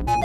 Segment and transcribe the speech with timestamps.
[0.00, 0.16] Welcome,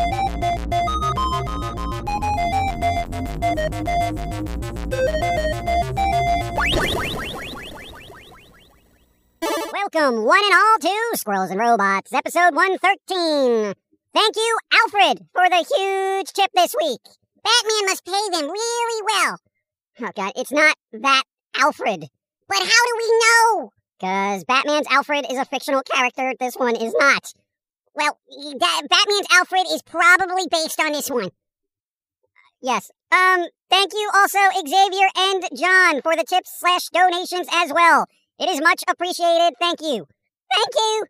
[10.24, 13.74] one and all, to Squirrels and Robots, episode 113.
[14.14, 17.02] Thank you, Alfred, for the huge tip this week.
[17.44, 19.40] Batman must pay them really well.
[20.00, 21.24] Oh, God, it's not that
[21.58, 22.08] Alfred.
[22.48, 23.72] But how do we know?
[24.00, 27.34] Because Batman's Alfred is a fictional character, this one is not.
[27.96, 28.20] Well,
[28.60, 31.30] that Batman's Alfred is probably based on this one.
[32.62, 32.92] Yes.
[33.12, 38.08] Um, thank you also, Xavier and John, for the tips slash donations as well.
[38.38, 39.54] It is much appreciated.
[39.60, 40.08] Thank you.
[40.52, 41.06] Thank you.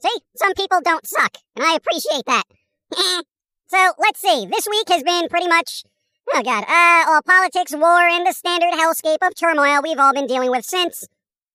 [0.00, 2.44] See, some people don't suck, and I appreciate that.
[3.66, 4.46] so let's see.
[4.46, 5.84] This week has been pretty much,
[6.32, 10.26] oh god, uh, all politics, war, and the standard hellscape of turmoil we've all been
[10.26, 11.06] dealing with since,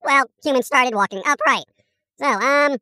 [0.03, 1.65] well, humans started walking upright.
[2.19, 2.77] So, um,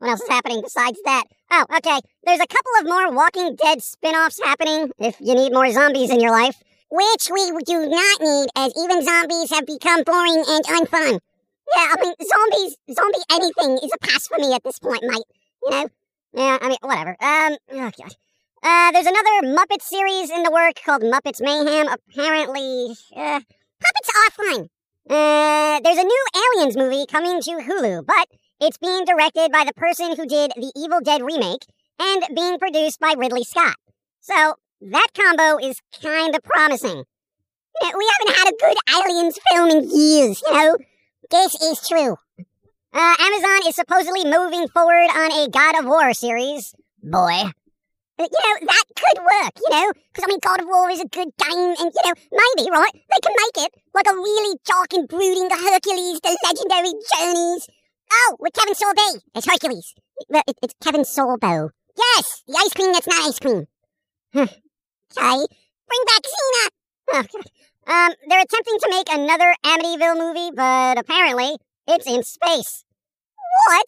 [0.00, 1.24] what else is happening besides that?
[1.50, 2.00] Oh, okay.
[2.24, 6.20] There's a couple of more Walking Dead spin-offs happening if you need more zombies in
[6.20, 6.56] your life.
[6.90, 11.20] Which we do not need, as even zombies have become boring and unfun.
[11.76, 15.22] Yeah, I mean, zombies, zombie anything is a pass for me at this point, mate.
[15.62, 15.88] You know?
[16.32, 17.16] Yeah, I mean, whatever.
[17.20, 18.14] Um, oh god.
[18.62, 21.88] Uh, there's another Muppet series in the work called Muppets Mayhem.
[21.88, 23.40] Apparently, uh,
[23.80, 24.68] Puppets Offline.
[25.08, 26.24] Uh, there's a new
[26.56, 28.28] Aliens movie coming to Hulu, but
[28.60, 31.64] it's being directed by the person who did the Evil Dead remake
[31.98, 33.76] and being produced by Ridley Scott.
[34.20, 37.04] So, that combo is kind of promising.
[37.80, 40.76] You know, we haven't had a good Aliens film in years, you know?
[41.30, 42.16] This is true.
[42.92, 46.74] Uh, Amazon is supposedly moving forward on a God of War series.
[47.02, 47.44] Boy.
[48.18, 49.92] Uh, you know, that could work, you know?
[50.12, 52.92] Because, I mean, God of War is a good game, and, you know, maybe, right?
[52.92, 57.68] They can make it like a really dark and brooding the Hercules, the legendary journeys.
[58.12, 59.20] Oh, with Kevin Sorbo.
[59.34, 59.94] It's Hercules.
[60.28, 61.70] Well, it, it's Kevin Sorbo.
[61.96, 63.66] Yes, the ice cream that's not ice cream.
[64.34, 64.50] okay.
[65.16, 66.68] Bring back Xena.
[67.12, 67.50] Oh, God.
[67.86, 71.56] Um, they're attempting to make another Amityville movie, but apparently
[71.88, 72.84] it's in space.
[73.66, 73.86] What?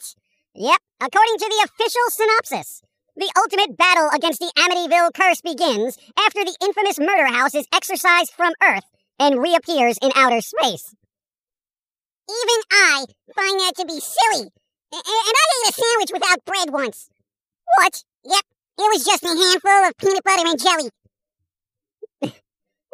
[0.54, 2.82] Yep, according to the official synopsis.
[3.14, 8.32] The ultimate battle against the Amityville curse begins after the infamous murder house is exorcised
[8.32, 8.84] from Earth
[9.18, 10.94] and reappears in outer space.
[12.28, 14.48] Even I find that to be silly.
[14.92, 17.08] And I ate a sandwich without bread once.
[17.78, 18.04] What?
[18.24, 18.44] Yep,
[18.78, 20.90] it was just a handful of peanut butter and jelly.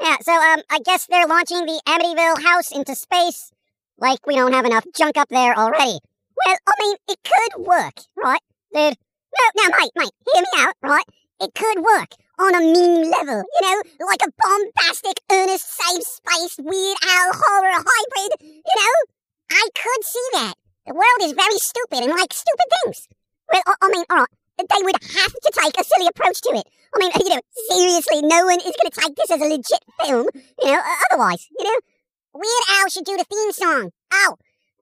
[0.01, 3.51] Yeah, so um, I guess they're launching the Amityville house into space.
[3.99, 5.99] Like we don't have enough junk up there already.
[6.47, 8.41] Well, I mean, it could work, right,
[8.73, 8.95] dude?
[9.35, 11.05] No, no, mate, mate, hear me out, right?
[11.41, 16.57] It could work on a meme level, you know, like a bombastic, earnest, safe space,
[16.59, 19.18] weird owl horror hybrid, you know?
[19.51, 20.55] I could see that.
[20.87, 23.09] The world is very stupid and like stupid things.
[23.53, 24.29] Well, I, I mean, alright,
[24.59, 26.67] they would have to take a silly approach to it.
[26.95, 29.85] I mean, you know, seriously, no one is going to take this as a legit
[30.01, 30.29] film,
[30.63, 31.79] you know, otherwise, you know?
[32.35, 33.91] Weird Al should do the theme song.
[34.13, 34.37] Oh,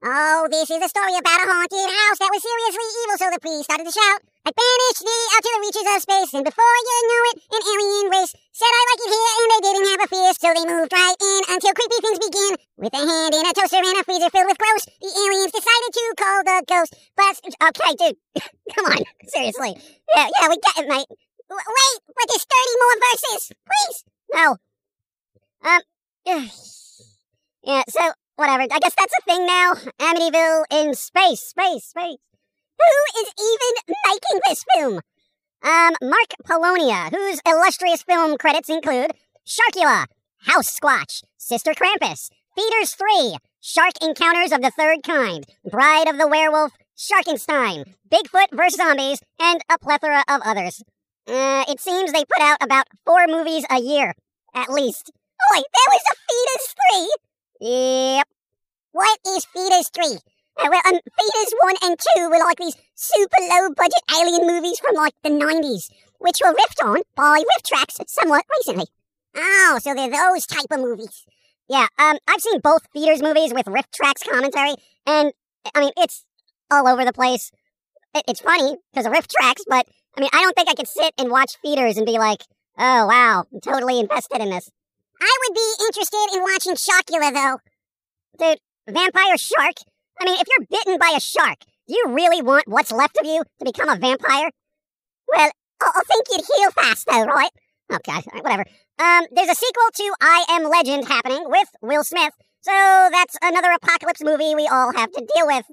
[0.04, 3.40] oh, this is a story about a haunted house that was seriously evil, so the
[3.40, 6.62] priest started to shout, I banished thee out to the reaches of space, and before
[6.62, 10.02] you know it, an alien race said I like it here, and they didn't have
[10.06, 12.52] a fear, so they moved right in until creepy things begin.
[12.78, 15.90] With a hand in a toaster and a freezer filled with gross, the aliens decided
[15.98, 16.94] to call the ghost.
[17.18, 18.18] But, okay, dude,
[18.70, 19.02] come on,
[19.34, 19.82] seriously.
[20.14, 21.10] Yeah, yeah, we get it, mate.
[21.10, 23.42] Wait, but there's 30 more verses.
[23.66, 23.98] Please.
[24.30, 24.46] No.
[25.66, 25.82] Um.
[27.66, 28.62] Yeah, so, whatever.
[28.62, 29.72] I guess that's a thing now.
[29.98, 32.35] Amityville in space, space, space.
[32.78, 35.00] Who is even making this film?
[35.62, 39.12] Um, Mark Polonia, whose illustrious film credits include
[39.46, 40.06] Sharkula,
[40.40, 46.28] House Squatch, Sister Krampus, Feeders 3, Shark Encounters of the Third Kind, Bride of the
[46.28, 48.76] Werewolf, Sharkenstein, Bigfoot vs.
[48.76, 50.82] Zombies, and a plethora of others.
[51.26, 54.14] Uh, it seems they put out about four movies a year,
[54.54, 55.10] at least.
[55.52, 56.74] Wait, there was a Fetus
[57.60, 57.68] 3?
[58.16, 58.28] Yep.
[58.92, 60.18] What is Fetus 3?
[60.58, 64.78] Uh, well, um, Fetus 1 and 2 were like these super low budget alien movies
[64.78, 68.86] from like the 90s, which were riffed on by RiffTrax somewhat recently.
[69.36, 71.26] Oh, so they're those type of movies.
[71.68, 74.76] Yeah, um, I've seen both Feeders movies with RiffTrax commentary,
[75.06, 75.32] and
[75.74, 76.24] I mean, it's
[76.70, 77.50] all over the place.
[78.14, 79.86] It, it's funny because of RiffTrax, but
[80.16, 82.42] I mean, I don't think I could sit and watch feeders and be like,
[82.78, 84.70] oh wow, I'm totally invested in this.
[85.20, 87.58] I would be interested in watching Sharkula though.
[88.38, 89.74] Dude, vampire shark?
[90.20, 93.26] I mean, if you're bitten by a shark, do you really want what's left of
[93.26, 94.50] you to become a vampire?
[95.28, 97.50] Well, I think you'd heal fast though, right?
[97.92, 98.64] Okay, right, whatever.
[98.98, 102.32] Um, there's a sequel to I Am Legend happening with Will Smith,
[102.62, 102.72] so
[103.12, 105.66] that's another apocalypse movie we all have to deal with.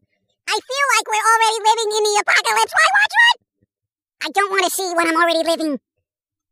[0.48, 2.74] I feel like we're already living in the apocalypse.
[2.74, 3.38] Why watch it?
[4.26, 5.80] I don't want to see what I'm already living.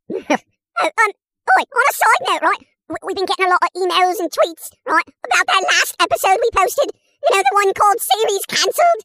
[0.82, 1.12] um,
[1.56, 2.64] wait, on a side note, right?
[3.04, 6.50] We've been getting a lot of emails and tweets, right, about that last episode we
[6.56, 6.90] posted.
[7.24, 9.02] You know, the one called Series Cancelled?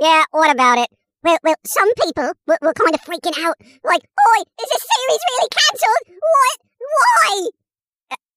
[0.00, 0.88] Yeah, what about it?
[1.22, 3.56] Well, well, some people were, were kind of freaking out.
[3.82, 6.18] Like, oi, is this series really cancelled?
[6.20, 6.58] What?
[6.98, 7.48] Why?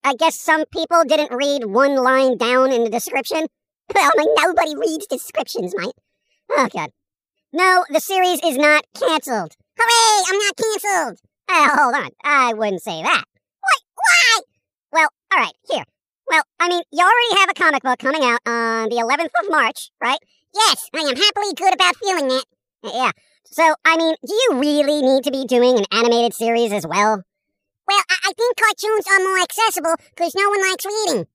[0.06, 3.48] I guess some people didn't read one line down in the description.
[3.96, 5.96] Well, mean, nobody reads descriptions, mate.
[6.52, 6.90] Oh, God.
[7.54, 9.56] No, the series is not cancelled.
[9.80, 11.20] Hooray, I'm not cancelled.
[11.50, 12.10] Oh, uh, hold on.
[12.22, 13.24] I wouldn't say that.
[13.62, 13.82] What?
[13.96, 14.40] Why?
[14.92, 15.86] Well, all right, here.
[16.30, 19.50] Well, I mean, you already have a comic book coming out on the 11th of
[19.50, 20.20] March, right?
[20.54, 22.46] Yes, I am happily good about feeling that.
[22.84, 23.12] Yeah.
[23.46, 27.24] So, I mean, do you really need to be doing an animated series as well?
[27.88, 31.28] Well, I, I think cartoons are more accessible because no one likes reading.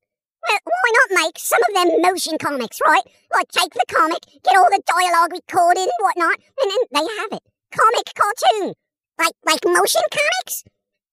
[0.48, 3.04] Well, why not make some of them motion comics, right?
[3.32, 7.32] Like take the comic, get all the dialogue recorded and whatnot, and then they have
[7.32, 7.42] it.
[7.72, 8.74] Comic cartoon.
[9.18, 10.64] Like like motion comics?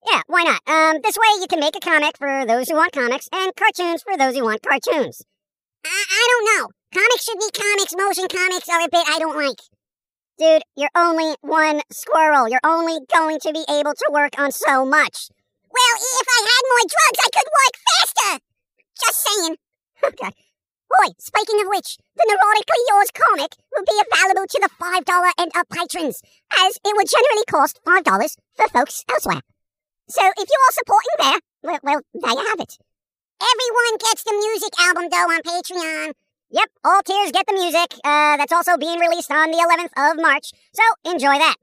[0.08, 0.62] Yeah, why not?
[0.68, 4.04] Um, this way you can make a comic for those who want comics and cartoons
[4.04, 5.22] for those who want cartoons.
[5.86, 6.68] I, I don't know.
[6.94, 7.96] Comics should be comics.
[7.96, 9.60] Motion comics are a bit I don't like.
[10.38, 12.48] Dude, you're only one squirrel.
[12.48, 15.28] You're only going to be able to work on so much.
[15.70, 18.44] Well, if I had more drugs, I could work faster.
[19.00, 19.56] Just saying.
[20.02, 20.32] Okay.
[20.90, 25.52] Boy, speaking of which, the Neurotically Yours comic will be available to the $5 and
[25.56, 26.22] up patrons,
[26.58, 29.42] as it would generally cost $5 for folks elsewhere.
[30.10, 32.78] So if you are all supporting there, well, well, there you have it.
[33.40, 36.14] Everyone gets the music album, though, on Patreon.
[36.50, 37.94] Yep, all tiers get the music.
[38.04, 41.56] Uh, that's also being released on the 11th of March, so enjoy that.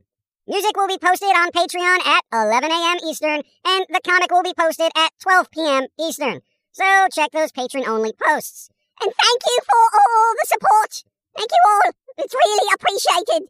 [0.47, 2.99] Music will be posted on Patreon at 11 a.m.
[3.05, 5.87] Eastern, and the comic will be posted at 12 p.m.
[5.99, 6.41] Eastern.
[6.71, 8.71] So check those patron-only posts.
[9.03, 11.03] And thank you for all the support.
[11.37, 11.91] Thank you all.
[12.19, 13.49] It's really appreciated.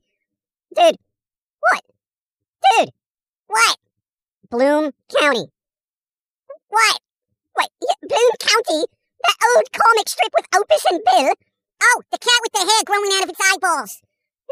[0.75, 0.97] Dude.
[1.61, 1.83] What?
[2.65, 2.91] Dude.
[3.47, 3.77] What?
[4.51, 5.47] Bloom County.
[6.69, 7.01] What?
[7.59, 7.69] Wait,
[8.03, 8.87] Bloom County?
[9.25, 11.35] That old comic strip with Opus and Bill?
[11.83, 14.03] Oh, the cat with the hair growing out of its eyeballs.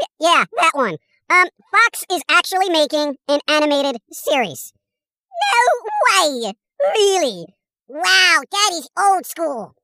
[0.01, 0.97] Y- yeah, that one.
[1.31, 4.73] Um, Fox is actually making an animated series.
[5.55, 5.91] No
[6.31, 6.55] way!
[6.95, 7.47] Really?
[7.89, 9.75] Wow, that is old school.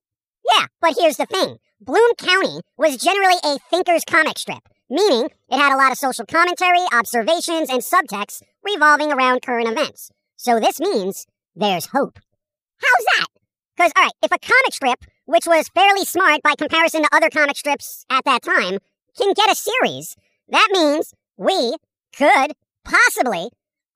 [0.54, 1.58] Yeah, but here's the thing.
[1.82, 6.26] Bloom County was generally a thinker's comic strip, meaning it had a lot of social
[6.26, 10.10] commentary, observations, and subtext revolving around current events.
[10.36, 12.18] So this means there's hope.
[12.76, 13.26] How's that?
[13.74, 17.56] Because, alright, if a comic strip, which was fairly smart by comparison to other comic
[17.56, 18.78] strips at that time,
[19.16, 20.16] can get a series,
[20.50, 21.76] that means we
[22.14, 22.52] could
[22.84, 23.48] possibly,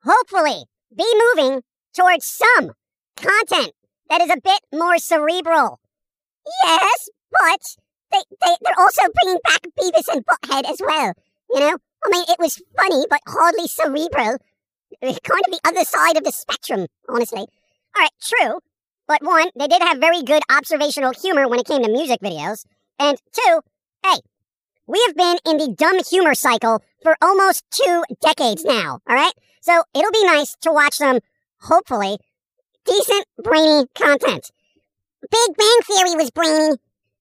[0.05, 0.65] hopefully,
[0.97, 1.05] be
[1.37, 1.61] moving
[1.93, 2.73] towards some
[3.19, 3.73] content
[4.09, 5.81] that is a bit more cerebral.
[6.65, 7.61] Yes, but
[8.13, 11.13] they, they, they're also bringing back Beavis and Butthead as well.
[11.51, 11.77] You know?
[12.05, 14.39] I mean, it was funny, but hardly cerebral.
[15.03, 17.41] Kind of the other side of the spectrum, honestly.
[17.41, 17.47] All
[17.99, 18.61] right, true.
[19.07, 22.65] But one, they did have very good observational humor when it came to music videos.
[22.99, 23.61] And two,
[24.05, 24.21] hey,
[24.87, 29.33] we have been in the dumb humor cycle for almost two decades now, all right?
[29.61, 31.21] So it'll be nice to watch some,
[31.63, 32.19] hopefully,
[32.85, 34.51] decent, brainy content.
[35.23, 36.77] Big Bang Theory was brainy.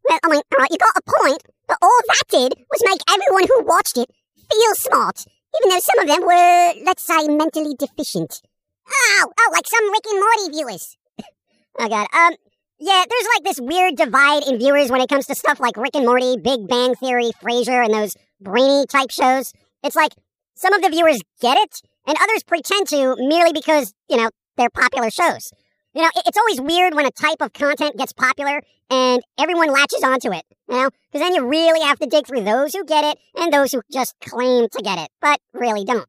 [0.08, 3.48] Well, I mean, alright, you got a point, but all that did was make everyone
[3.48, 4.10] who watched it
[4.52, 5.26] feel smart,
[5.60, 8.42] even though some of them were, let's say, mentally deficient.
[8.90, 10.98] Oh, oh, like some Rick and Morty viewers.
[11.80, 12.36] oh god, um,
[12.80, 15.96] yeah, there's like this weird divide in viewers when it comes to stuff like Rick
[15.96, 19.54] and Morty, Big Bang Theory, Frasier, and those brainy type shows.
[19.84, 20.12] It's like
[20.56, 24.70] some of the viewers get it, and others pretend to merely because, you know, they're
[24.70, 25.52] popular shows.
[25.94, 30.04] You know, it's always weird when a type of content gets popular and everyone latches
[30.04, 33.04] onto it, you know, because then you really have to dig through those who get
[33.04, 36.08] it and those who just claim to get it, but really don't.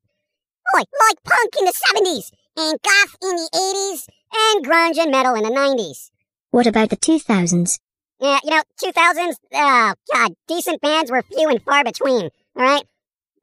[0.74, 5.34] Like, like punk in the 70s, and goth in the 80s, and grunge and metal
[5.34, 6.10] in the 90s.
[6.50, 7.78] What about the 2000s?
[8.20, 12.84] Yeah, you know, 2000s, oh, uh, God, decent bands were few and far between, alright?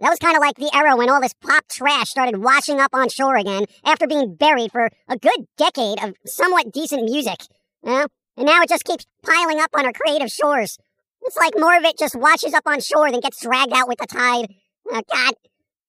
[0.01, 2.89] That was kind of like the era when all this pop trash started washing up
[2.91, 7.39] on shore again after being buried for a good decade of somewhat decent music.
[7.83, 8.07] You know?
[8.35, 10.79] And now it just keeps piling up on our creative shores.
[11.21, 13.99] It's like more of it just washes up on shore than gets dragged out with
[13.99, 14.47] the tide.
[14.89, 15.33] Oh, God.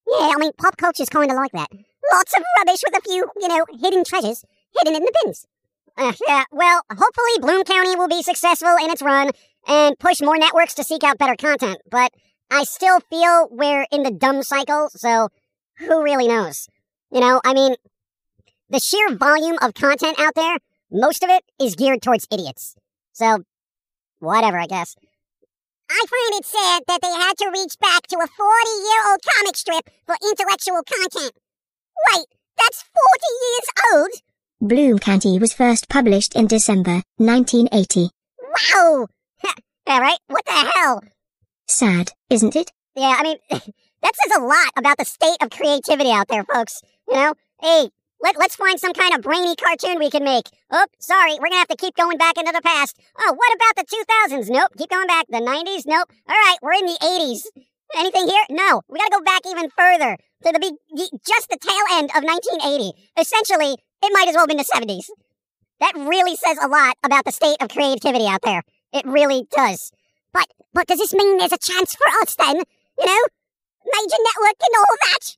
[0.06, 1.70] Yeah, I mean, pop culture's kind of like that.
[2.12, 4.44] Lots of rubbish with a few, you know, hidden treasures
[4.78, 5.46] hidden in the bins.
[5.96, 9.30] Uh, yeah, well, hopefully Bloom County will be successful in its run
[9.66, 12.12] and push more networks to seek out better content, but
[12.50, 15.28] I still feel we're in the dumb cycle, so
[15.78, 16.68] who really knows?
[17.10, 17.74] You know, I mean,
[18.68, 20.58] the sheer volume of content out there,
[20.90, 22.74] most of it is geared towards idiots.
[23.12, 23.44] So,
[24.18, 24.96] whatever, I guess.
[25.90, 29.20] I find it sad that they had to reach back to a 40 year old
[29.22, 31.32] comic strip for intellectual content.
[32.12, 34.10] Wait, that's 40 years old?
[34.70, 38.10] Bloom County was first published in December 1980.
[38.40, 39.08] Wow!
[39.86, 40.18] yeah, right?
[40.28, 41.02] What the hell?
[41.72, 42.70] Sad, isn't it?
[42.94, 46.82] Yeah, I mean, that says a lot about the state of creativity out there, folks.
[47.08, 47.34] You know?
[47.62, 47.88] Hey,
[48.20, 50.44] let, let's find some kind of brainy cartoon we can make.
[50.70, 53.00] Oh, sorry, we're gonna have to keep going back into the past.
[53.18, 54.50] Oh, what about the 2000s?
[54.50, 55.24] Nope, keep going back.
[55.30, 55.84] The 90s?
[55.86, 56.12] Nope.
[56.28, 57.40] All right, we're in the 80s.
[57.96, 58.44] Anything here?
[58.50, 58.82] No.
[58.90, 60.74] We gotta go back even further to the big,
[61.26, 62.92] just the tail end of 1980.
[63.18, 65.08] Essentially, it might as well have been the 70s.
[65.80, 68.62] That really says a lot about the state of creativity out there.
[68.92, 69.90] It really does.
[70.72, 72.56] But, does this mean there's a chance for us then?
[72.98, 73.22] You know?
[73.84, 75.36] Major network and all that?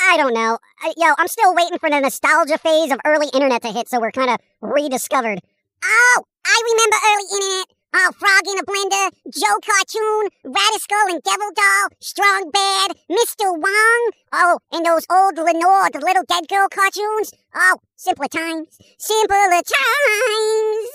[0.00, 0.58] I don't know.
[0.80, 4.00] I, yo, I'm still waiting for the nostalgia phase of early internet to hit, so
[4.00, 5.40] we're kind of rediscovered.
[5.84, 7.66] Oh, I remember early internet.
[7.94, 13.50] Oh, Frog in a Blender, Joe Cartoon, Radiskull and Devil Doll, Strong Bad, Mr.
[13.50, 14.10] Wong.
[14.30, 17.32] Oh, and those old Lenore, the little dead girl cartoons.
[17.54, 20.90] Oh, simpler times, simpler times.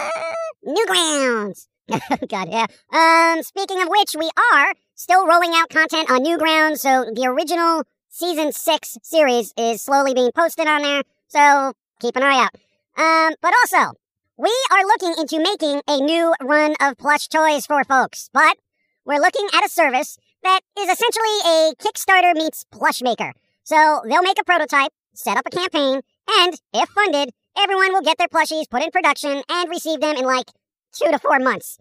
[0.00, 0.32] Uh,
[0.64, 1.66] Newgrounds.
[2.28, 2.66] God, yeah.
[2.92, 7.84] Um, speaking of which, we are still rolling out content on Newgrounds, so the original
[8.08, 12.54] season six series is slowly being posted on there, so keep an eye out.
[12.96, 13.96] Um, but also,
[14.36, 18.58] we are looking into making a new run of plush toys for folks, but
[19.04, 23.32] we're looking at a service that is essentially a Kickstarter meets plush maker.
[23.64, 28.18] So they'll make a prototype, set up a campaign, and if funded, everyone will get
[28.18, 30.50] their plushies put in production and receive them in like
[30.92, 31.78] two to four months.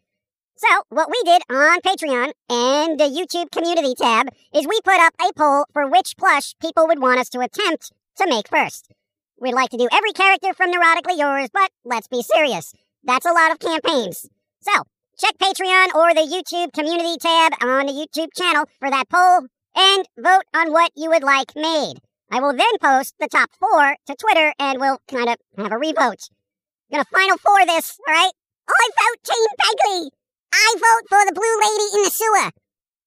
[0.57, 5.13] So, what we did on Patreon and the YouTube community tab is we put up
[5.21, 8.91] a poll for which plush people would want us to attempt to make first.
[9.39, 12.73] We'd like to do every character from Neurotically Yours, but let's be serious.
[13.03, 14.27] That's a lot of campaigns.
[14.61, 14.71] So,
[15.19, 19.45] check Patreon or the YouTube community tab on the YouTube channel for that poll
[19.75, 21.97] and vote on what you would like made.
[22.31, 25.77] I will then post the top four to Twitter and we'll kind of have a
[25.77, 26.29] revote.
[26.91, 28.33] Gonna final four this, alright?
[28.69, 30.09] I vote Team Begley!
[30.53, 32.51] I vote for the blue lady in the sewer.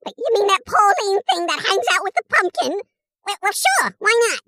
[0.06, 2.80] Wait, you mean that Pauline thing that hangs out with the pumpkin?
[3.26, 4.40] Well, well sure, why not?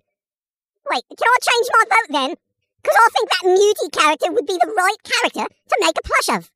[0.90, 2.30] Wait, can I change my vote then?
[2.82, 6.36] Because I think that Muty character would be the right character to make a plush
[6.36, 6.50] of.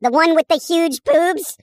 [0.00, 1.58] The one with the huge boobs?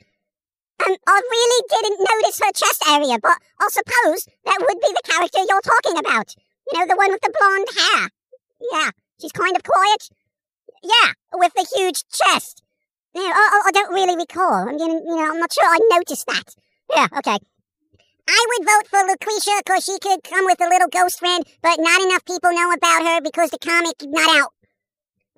[0.84, 5.08] Um, I really didn't notice her chest area, but I suppose that would be the
[5.08, 6.36] character you're talking about.
[6.72, 8.10] You know, the one with the blonde hair.
[8.74, 10.10] Yeah, she's kind of quiet.
[10.84, 12.62] Yeah, with huge chest.
[13.14, 14.68] Yeah, I, I, don't really recall.
[14.68, 16.56] I mean, you know, I'm not sure I noticed that.
[16.94, 17.38] Yeah, okay.
[18.28, 21.78] I would vote for Lucretia because she could come with a little ghost friend, but
[21.80, 24.52] not enough people know about her because the comic not out.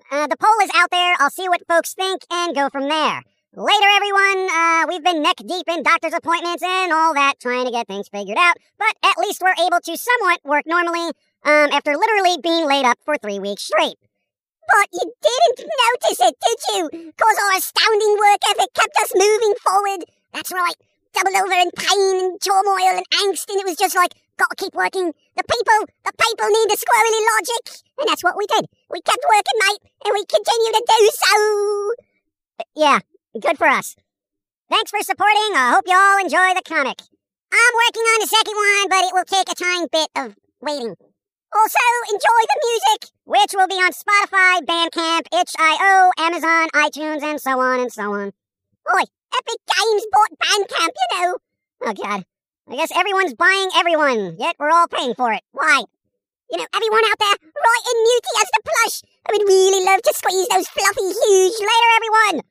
[0.10, 1.15] Uh, the poll is out there.
[1.19, 3.22] I'll see what folks think and go from there.
[3.53, 4.50] Later, everyone.
[4.50, 8.07] Uh, we've been neck deep in doctor's appointments and all that, trying to get things
[8.07, 11.12] figured out, but at least we're able to somewhat work normally
[11.43, 13.98] um, after literally being laid up for three weeks straight.
[14.67, 16.81] But you didn't notice it, did you?
[16.91, 20.03] Because our astounding work ethic kept us moving forward.
[20.33, 20.75] That's right.
[21.15, 24.75] Double over in pain and turmoil and angst, and it was just like, gotta keep
[24.75, 25.13] working.
[25.36, 27.81] The people, the people need the squirrely logic.
[27.97, 28.67] And that's what we did.
[28.91, 31.93] We kept working, mate, and we continue to do so.
[32.75, 33.00] Yeah,
[33.39, 33.95] good for us.
[34.69, 35.55] Thanks for supporting.
[35.55, 37.00] I hope you all enjoy the comic.
[37.51, 40.95] I'm working on the second one, but it will take a tiny bit of waiting.
[41.55, 47.59] Also, enjoy the music, which will be on Spotify, Bandcamp, itch.io, Amazon, iTunes, and so
[47.59, 48.33] on and so on.
[48.93, 51.37] Oi, Epic Games bought Bandcamp, you know.
[51.83, 52.25] Oh, God.
[52.69, 55.41] I guess everyone's buying everyone, yet we're all paying for it.
[55.53, 55.83] Why?
[56.51, 59.01] You know, everyone out there, write in Muty as the plush.
[59.27, 61.59] I would really love to squeeze those fluffy, huge.
[61.59, 62.43] Later, everyone.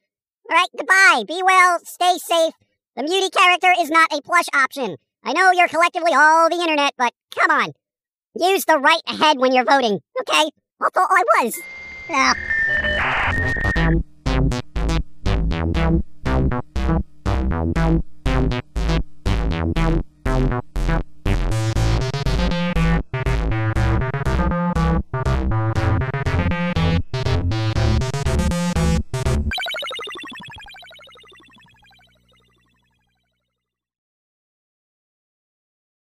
[0.49, 1.25] All right, goodbye.
[1.27, 1.81] Be well.
[1.85, 2.55] Stay safe.
[2.97, 4.97] The Muty character is not a plush option.
[5.23, 7.73] I know you're collectively all the internet, but come on.
[8.39, 10.51] Use the right head when you're voting, okay?
[10.83, 11.59] I thought I was.
[12.11, 12.35] Yeah.